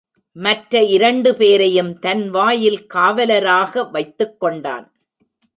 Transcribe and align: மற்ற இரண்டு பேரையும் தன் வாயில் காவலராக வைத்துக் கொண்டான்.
மற்ற 0.35 0.83
இரண்டு 0.83 1.35
பேரையும் 1.35 1.99
தன் 1.99 2.29
வாயில் 2.29 2.87
காவலராக 2.93 3.89
வைத்துக் 3.91 4.39
கொண்டான். 4.39 4.91